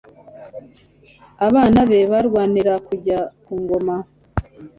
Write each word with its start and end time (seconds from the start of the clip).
abana 1.47 1.79
be 1.89 1.99
barwanira 2.11 2.73
kujya 2.87 3.19
ku 3.43 3.53
ngoma, 3.61 3.95